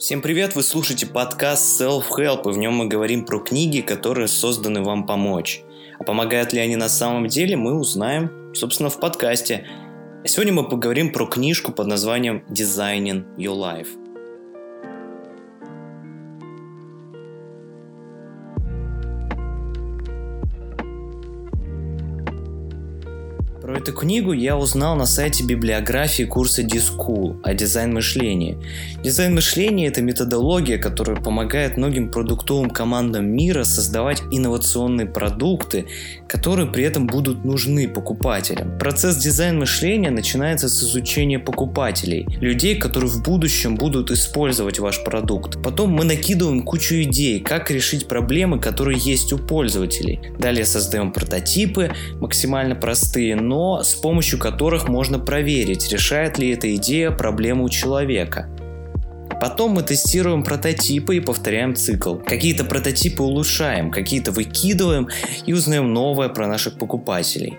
Всем 0.00 0.22
привет, 0.22 0.54
вы 0.54 0.62
слушаете 0.62 1.04
подкаст 1.04 1.78
Self-Help, 1.78 2.48
и 2.48 2.54
в 2.54 2.56
нем 2.56 2.72
мы 2.72 2.86
говорим 2.86 3.26
про 3.26 3.38
книги, 3.38 3.82
которые 3.82 4.28
созданы 4.28 4.82
вам 4.82 5.06
помочь. 5.06 5.60
А 5.98 6.04
помогают 6.04 6.54
ли 6.54 6.58
они 6.58 6.74
на 6.76 6.88
самом 6.88 7.26
деле, 7.26 7.54
мы 7.58 7.78
узнаем, 7.78 8.54
собственно, 8.54 8.88
в 8.88 8.98
подкасте. 8.98 9.66
Сегодня 10.24 10.54
мы 10.54 10.66
поговорим 10.66 11.12
про 11.12 11.26
книжку 11.26 11.72
под 11.72 11.86
названием 11.86 12.42
Designing 12.48 13.26
Your 13.36 13.56
Life. 13.56 13.88
Про 23.70 23.78
эту 23.78 23.92
книгу 23.92 24.32
я 24.32 24.56
узнал 24.56 24.96
на 24.96 25.06
сайте 25.06 25.44
библиографии 25.44 26.24
курса 26.24 26.64
D-School 26.64 27.40
о 27.44 27.54
дизайн 27.54 27.94
мышления. 27.94 28.58
Дизайн 29.04 29.32
мышления– 29.32 29.86
это 29.88 30.02
методология, 30.02 30.76
которая 30.76 31.16
помогает 31.18 31.76
многим 31.76 32.10
продуктовым 32.10 32.70
командам 32.70 33.26
мира 33.26 33.62
создавать 33.62 34.24
инновационные 34.32 35.06
продукты, 35.06 35.86
которые 36.26 36.66
при 36.66 36.82
этом 36.82 37.06
будут 37.06 37.44
нужны 37.44 37.86
покупателям. 37.86 38.76
Процесс 38.76 39.14
дизайн 39.18 39.60
мышления 39.60 40.10
начинается 40.10 40.68
с 40.68 40.82
изучения 40.82 41.38
покупателей, 41.38 42.26
людей, 42.40 42.74
которые 42.74 43.08
в 43.08 43.22
будущем 43.22 43.76
будут 43.76 44.10
использовать 44.10 44.80
ваш 44.80 45.04
продукт. 45.04 45.62
Потом 45.62 45.90
мы 45.90 46.02
накидываем 46.02 46.62
кучу 46.62 46.96
идей, 47.02 47.38
как 47.38 47.70
решить 47.70 48.08
проблемы, 48.08 48.58
которые 48.58 48.98
есть 48.98 49.32
у 49.32 49.38
пользователей. 49.38 50.18
Далее 50.40 50.64
создаем 50.64 51.12
прототипы, 51.12 51.92
максимально 52.18 52.74
простые, 52.74 53.36
но 53.36 53.59
но 53.60 53.82
с 53.82 53.92
помощью 53.92 54.38
которых 54.38 54.88
можно 54.88 55.18
проверить, 55.18 55.92
решает 55.92 56.38
ли 56.38 56.48
эта 56.48 56.74
идея 56.76 57.10
проблему 57.10 57.68
человека. 57.68 58.48
Потом 59.38 59.72
мы 59.72 59.82
тестируем 59.82 60.44
прототипы 60.44 61.16
и 61.16 61.20
повторяем 61.20 61.76
цикл. 61.76 62.14
Какие-то 62.14 62.64
прототипы 62.64 63.22
улучшаем, 63.22 63.90
какие-то 63.90 64.32
выкидываем 64.32 65.08
и 65.44 65.52
узнаем 65.52 65.92
новое 65.92 66.30
про 66.30 66.46
наших 66.46 66.78
покупателей. 66.78 67.58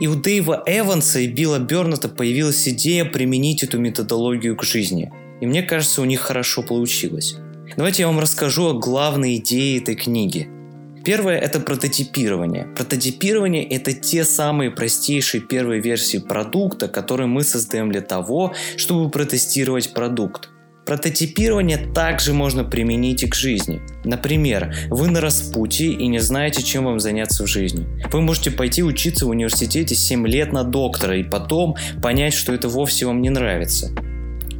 И 0.00 0.08
у 0.08 0.16
Дэйва 0.16 0.64
Эванса 0.66 1.20
и 1.20 1.28
Билла 1.28 1.60
Берната 1.60 2.08
появилась 2.08 2.66
идея 2.66 3.04
применить 3.04 3.62
эту 3.62 3.78
методологию 3.78 4.56
к 4.56 4.64
жизни. 4.64 5.12
И 5.40 5.46
мне 5.46 5.62
кажется, 5.62 6.02
у 6.02 6.06
них 6.06 6.20
хорошо 6.20 6.62
получилось. 6.62 7.36
Давайте 7.76 8.02
я 8.02 8.08
вам 8.08 8.18
расскажу 8.18 8.70
о 8.70 8.74
главной 8.74 9.36
идее 9.36 9.78
этой 9.78 9.94
книги– 9.94 10.48
Первое– 11.04 11.38
это 11.38 11.60
прототипирование. 11.60 12.66
Прототипирование– 12.76 13.64
это 13.70 13.92
те 13.92 14.24
самые 14.24 14.70
простейшие 14.70 15.40
первые 15.40 15.80
версии 15.80 16.18
продукта, 16.18 16.88
которые 16.88 17.26
мы 17.26 17.42
создаем 17.42 17.90
для 17.90 18.02
того, 18.02 18.54
чтобы 18.76 19.10
протестировать 19.10 19.94
продукт. 19.94 20.50
Прототипирование 20.84 21.78
также 21.78 22.32
можно 22.32 22.64
применить 22.64 23.22
и 23.22 23.28
к 23.28 23.34
жизни. 23.34 23.80
Например, 24.04 24.74
вы 24.88 25.08
на 25.08 25.20
распутье 25.20 25.92
и 25.92 26.06
не 26.08 26.18
знаете, 26.18 26.62
чем 26.62 26.84
вам 26.84 27.00
заняться 27.00 27.44
в 27.44 27.46
жизни. 27.46 27.86
Вы 28.10 28.20
можете 28.20 28.50
пойти 28.50 28.82
учиться 28.82 29.26
в 29.26 29.28
университете 29.30 29.94
7 29.94 30.26
лет 30.26 30.52
на 30.52 30.64
доктора 30.64 31.16
и 31.16 31.22
потом 31.22 31.76
понять, 32.02 32.34
что 32.34 32.52
это 32.52 32.68
вовсе 32.68 33.06
вам 33.06 33.22
не 33.22 33.30
нравится. 33.30 33.90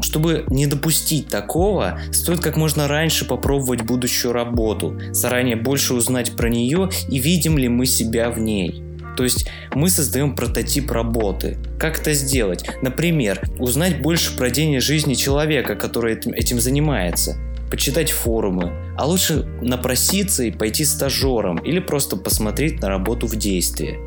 Чтобы 0.00 0.44
не 0.48 0.66
допустить 0.66 1.28
такого, 1.28 2.00
стоит 2.12 2.40
как 2.40 2.56
можно 2.56 2.88
раньше 2.88 3.24
попробовать 3.24 3.82
будущую 3.82 4.32
работу, 4.32 4.98
заранее 5.10 5.56
больше 5.56 5.94
узнать 5.94 6.36
про 6.36 6.48
нее 6.48 6.90
и 7.08 7.18
видим 7.18 7.58
ли 7.58 7.68
мы 7.68 7.86
себя 7.86 8.30
в 8.30 8.38
ней. 8.38 8.82
То 9.16 9.24
есть 9.24 9.50
мы 9.74 9.90
создаем 9.90 10.36
прототип 10.36 10.92
работы. 10.92 11.58
Как 11.76 11.98
это 12.00 12.12
сделать? 12.12 12.64
Например, 12.82 13.42
узнать 13.58 14.00
больше 14.00 14.36
про 14.36 14.48
день 14.48 14.80
жизни 14.80 15.14
человека, 15.14 15.74
который 15.74 16.14
этим, 16.14 16.60
занимается 16.60 17.36
почитать 17.68 18.10
форумы, 18.10 18.72
а 18.96 19.06
лучше 19.06 19.46
напроситься 19.60 20.44
и 20.44 20.50
пойти 20.50 20.84
стажером 20.84 21.58
или 21.58 21.80
просто 21.80 22.16
посмотреть 22.16 22.80
на 22.80 22.88
работу 22.88 23.26
в 23.26 23.36
действии. 23.36 23.98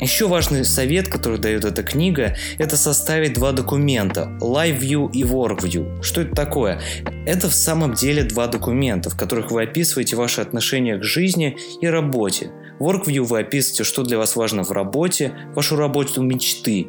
Еще 0.00 0.28
важный 0.28 0.64
совет, 0.64 1.08
который 1.08 1.38
дает 1.38 1.66
эта 1.66 1.82
книга, 1.82 2.34
это 2.56 2.78
составить 2.78 3.34
два 3.34 3.52
документа– 3.52 4.34
Live 4.40 4.78
View 4.78 5.10
и 5.12 5.24
Work 5.24 5.60
View. 5.60 6.02
Что 6.02 6.22
это 6.22 6.34
такое? 6.34 6.80
Это 7.26 7.50
в 7.50 7.54
самом 7.54 7.92
деле 7.92 8.22
два 8.22 8.46
документа, 8.46 9.10
в 9.10 9.16
которых 9.18 9.50
вы 9.50 9.64
описываете 9.64 10.16
ваши 10.16 10.40
отношения 10.40 10.96
к 10.96 11.04
жизни 11.04 11.58
и 11.82 11.86
работе. 11.86 12.50
В 12.78 12.88
Work 12.88 13.08
View 13.08 13.24
вы 13.24 13.40
описываете, 13.40 13.84
что 13.84 14.02
для 14.02 14.16
вас 14.16 14.36
важно 14.36 14.62
в 14.62 14.70
работе, 14.70 15.34
вашу 15.54 15.76
работу 15.76 16.22
мечты. 16.22 16.88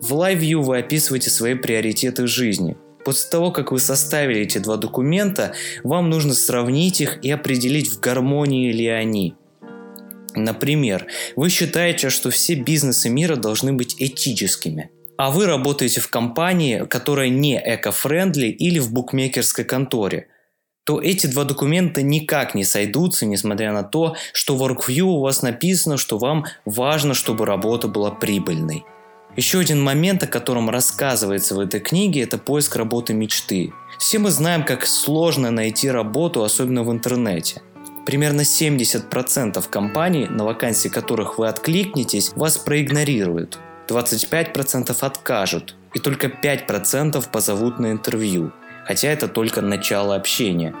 В 0.00 0.14
Live 0.14 0.40
View 0.40 0.62
вы 0.62 0.78
описываете 0.78 1.28
свои 1.28 1.56
приоритеты 1.56 2.22
в 2.22 2.28
жизни. 2.28 2.78
После 3.04 3.30
того, 3.30 3.50
как 3.50 3.70
вы 3.70 3.80
составили 3.80 4.40
эти 4.40 4.56
два 4.56 4.78
документа, 4.78 5.52
вам 5.84 6.08
нужно 6.08 6.32
сравнить 6.32 7.02
их 7.02 7.18
и 7.22 7.30
определить, 7.30 7.90
в 7.90 8.00
гармонии 8.00 8.72
ли 8.72 8.86
они– 8.88 9.34
Например, 10.36 11.06
вы 11.34 11.48
считаете, 11.48 12.10
что 12.10 12.30
все 12.30 12.54
бизнесы 12.54 13.08
мира 13.08 13.36
должны 13.36 13.72
быть 13.72 13.96
этическими, 13.98 14.90
а 15.16 15.30
вы 15.30 15.46
работаете 15.46 16.00
в 16.00 16.08
компании, 16.08 16.84
которая 16.84 17.30
не 17.30 17.58
эко-френдли 17.58 18.48
или 18.48 18.78
в 18.78 18.92
букмекерской 18.92 19.64
конторе, 19.64 20.28
то 20.84 21.00
эти 21.00 21.26
два 21.26 21.44
документа 21.44 22.02
никак 22.02 22.54
не 22.54 22.64
сойдутся, 22.64 23.26
несмотря 23.26 23.72
на 23.72 23.82
то, 23.82 24.14
что 24.32 24.56
в 24.56 24.62
WorkView 24.62 25.02
у 25.02 25.20
вас 25.20 25.42
написано, 25.42 25.96
что 25.96 26.18
вам 26.18 26.44
важно, 26.64 27.14
чтобы 27.14 27.44
работа 27.46 27.88
была 27.88 28.10
прибыльной. 28.10 28.84
Еще 29.36 29.58
один 29.58 29.82
момент, 29.82 30.22
о 30.22 30.26
котором 30.28 30.70
рассказывается 30.70 31.54
в 31.54 31.60
этой 31.60 31.80
книге, 31.80 32.22
это 32.22 32.38
поиск 32.38 32.76
работы 32.76 33.14
мечты. 33.14 33.72
Все 33.98 34.18
мы 34.18 34.30
знаем, 34.30 34.64
как 34.64 34.86
сложно 34.86 35.50
найти 35.50 35.90
работу, 35.90 36.44
особенно 36.44 36.84
в 36.84 36.92
интернете. 36.92 37.62
Примерно 38.06 38.42
70% 38.42 39.68
компаний, 39.68 40.28
на 40.30 40.44
вакансии 40.44 40.88
которых 40.88 41.38
вы 41.38 41.48
откликнетесь, 41.48 42.32
вас 42.36 42.56
проигнорируют. 42.56 43.58
25% 43.88 44.96
откажут, 45.00 45.74
и 45.92 45.98
только 45.98 46.28
5% 46.28 47.30
позовут 47.30 47.80
на 47.80 47.90
интервью, 47.90 48.52
хотя 48.84 49.08
это 49.08 49.26
только 49.26 49.60
начало 49.60 50.14
общения. 50.14 50.72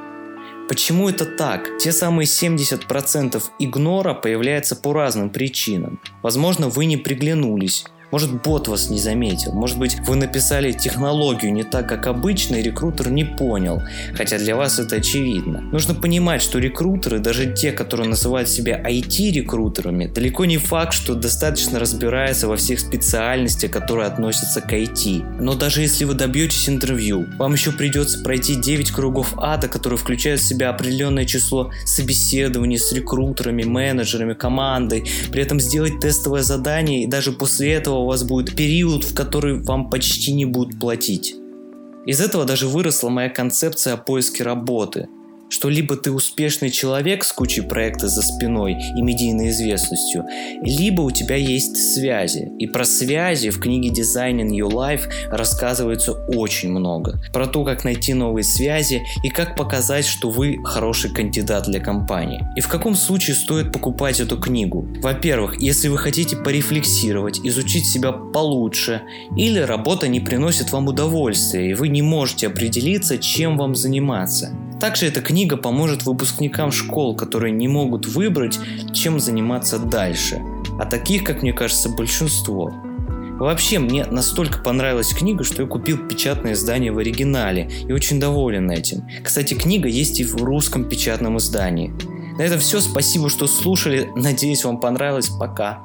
Почему 0.68 1.08
это 1.08 1.24
так? 1.24 1.78
Те 1.78 1.92
самые 1.92 2.26
70% 2.26 3.42
игнора 3.58 4.14
появляются 4.14 4.76
по 4.76 4.92
разным 4.92 5.30
причинам. 5.30 6.00
Возможно, 6.22 6.68
вы 6.68 6.86
не 6.86 6.96
приглянулись, 6.96 7.86
может, 8.10 8.42
бот 8.42 8.68
вас 8.68 8.88
не 8.90 8.98
заметил. 8.98 9.52
Может 9.52 9.78
быть, 9.78 9.96
вы 10.06 10.16
написали 10.16 10.72
технологию 10.72 11.52
не 11.52 11.64
так, 11.64 11.88
как 11.88 12.06
обычно, 12.06 12.56
и 12.56 12.62
рекрутер 12.62 13.10
не 13.10 13.24
понял. 13.24 13.82
Хотя 14.14 14.38
для 14.38 14.56
вас 14.56 14.78
это 14.78 14.96
очевидно. 14.96 15.60
Нужно 15.72 15.94
понимать, 15.94 16.40
что 16.42 16.58
рекрутеры, 16.58 17.18
даже 17.18 17.52
те, 17.52 17.72
которые 17.72 18.08
называют 18.08 18.48
себя 18.48 18.80
IT-рекрутерами, 18.80 20.06
далеко 20.06 20.44
не 20.44 20.58
факт, 20.58 20.92
что 20.92 21.14
достаточно 21.14 21.78
разбираются 21.78 22.48
во 22.48 22.56
всех 22.56 22.80
специальностях, 22.80 23.70
которые 23.70 24.06
относятся 24.06 24.60
к 24.60 24.72
IT. 24.72 25.40
Но 25.40 25.54
даже 25.54 25.82
если 25.82 26.04
вы 26.04 26.14
добьетесь 26.14 26.68
интервью, 26.68 27.26
вам 27.38 27.54
еще 27.54 27.72
придется 27.72 28.22
пройти 28.22 28.54
9 28.54 28.92
кругов 28.92 29.34
ада, 29.36 29.68
которые 29.68 29.98
включают 29.98 30.40
в 30.40 30.46
себя 30.46 30.70
определенное 30.70 31.24
число 31.24 31.70
собеседований 31.84 32.78
с 32.78 32.92
рекрутерами, 32.92 33.64
менеджерами, 33.64 34.34
командой, 34.34 35.10
при 35.32 35.42
этом 35.42 35.58
сделать 35.60 35.98
тестовое 36.00 36.42
задание 36.42 37.04
и 37.04 37.06
даже 37.06 37.32
после 37.32 37.72
этого 37.72 37.95
у 37.98 38.06
вас 38.06 38.24
будет 38.24 38.56
период, 38.56 39.04
в 39.04 39.14
который 39.14 39.60
вам 39.60 39.90
почти 39.90 40.32
не 40.32 40.44
будут 40.44 40.78
платить. 40.78 41.34
Из 42.06 42.20
этого 42.20 42.44
даже 42.44 42.68
выросла 42.68 43.08
моя 43.08 43.28
концепция 43.28 43.94
о 43.94 43.96
поиске 43.96 44.44
работы 44.44 45.08
что 45.56 45.70
либо 45.70 45.96
ты 45.96 46.12
успешный 46.12 46.68
человек 46.68 47.24
с 47.24 47.32
кучей 47.32 47.62
проектов 47.62 48.10
за 48.10 48.20
спиной 48.20 48.76
и 48.94 49.00
медийной 49.00 49.48
известностью, 49.48 50.26
либо 50.60 51.00
у 51.00 51.10
тебя 51.10 51.36
есть 51.36 51.94
связи. 51.94 52.52
И 52.58 52.66
про 52.66 52.84
связи 52.84 53.48
в 53.48 53.58
книге 53.58 53.88
Designing 53.88 54.50
Your 54.50 54.70
Life 54.70 55.08
рассказывается 55.30 56.12
очень 56.12 56.70
много. 56.70 57.22
Про 57.32 57.46
то, 57.46 57.64
как 57.64 57.84
найти 57.84 58.12
новые 58.12 58.44
связи 58.44 59.02
и 59.24 59.30
как 59.30 59.56
показать, 59.56 60.04
что 60.04 60.28
вы 60.28 60.58
хороший 60.62 61.10
кандидат 61.10 61.64
для 61.64 61.80
компании. 61.80 62.44
И 62.54 62.60
в 62.60 62.68
каком 62.68 62.94
случае 62.94 63.34
стоит 63.34 63.72
покупать 63.72 64.20
эту 64.20 64.38
книгу? 64.38 64.86
Во-первых, 65.00 65.58
если 65.58 65.88
вы 65.88 65.96
хотите 65.96 66.36
порефлексировать, 66.36 67.40
изучить 67.42 67.86
себя 67.86 68.12
получше, 68.12 69.00
или 69.38 69.60
работа 69.60 70.06
не 70.06 70.20
приносит 70.20 70.70
вам 70.72 70.88
удовольствия, 70.88 71.70
и 71.70 71.74
вы 71.74 71.88
не 71.88 72.02
можете 72.02 72.48
определиться, 72.48 73.16
чем 73.16 73.56
вам 73.56 73.74
заниматься. 73.74 74.54
Также 74.80 75.06
эта 75.06 75.22
книга 75.22 75.56
поможет 75.56 76.04
выпускникам 76.04 76.70
школ, 76.70 77.16
которые 77.16 77.52
не 77.52 77.68
могут 77.68 78.06
выбрать, 78.06 78.58
чем 78.92 79.20
заниматься 79.20 79.78
дальше. 79.78 80.42
А 80.78 80.84
таких, 80.84 81.24
как 81.24 81.42
мне 81.42 81.52
кажется, 81.52 81.88
большинство. 81.88 82.72
Вообще, 83.38 83.78
мне 83.78 84.06
настолько 84.06 84.60
понравилась 84.60 85.12
книга, 85.12 85.44
что 85.44 85.62
я 85.62 85.68
купил 85.68 85.98
печатное 85.98 86.54
издание 86.54 86.90
в 86.90 86.98
оригинале 86.98 87.70
и 87.86 87.92
очень 87.92 88.18
доволен 88.18 88.70
этим. 88.70 89.06
Кстати, 89.22 89.54
книга 89.54 89.88
есть 89.88 90.20
и 90.20 90.24
в 90.24 90.36
русском 90.36 90.84
печатном 90.84 91.36
издании. 91.38 91.92
На 92.38 92.42
этом 92.42 92.58
все. 92.60 92.80
Спасибо, 92.80 93.28
что 93.28 93.46
слушали. 93.46 94.10
Надеюсь, 94.14 94.64
вам 94.64 94.80
понравилось. 94.80 95.28
Пока. 95.28 95.84